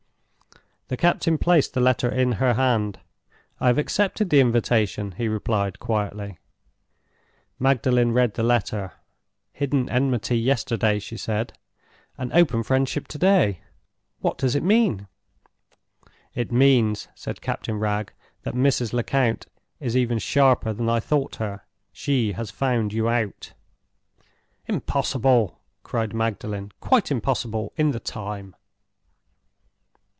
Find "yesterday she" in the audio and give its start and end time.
10.37-11.15